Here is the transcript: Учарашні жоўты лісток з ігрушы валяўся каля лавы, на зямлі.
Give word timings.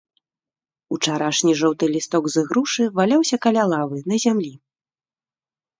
Учарашні 0.95 1.53
жоўты 1.61 1.85
лісток 1.97 2.23
з 2.37 2.45
ігрушы 2.47 2.83
валяўся 2.97 3.37
каля 3.45 3.63
лавы, 3.77 3.97
на 4.13 4.23
зямлі. 4.27 4.53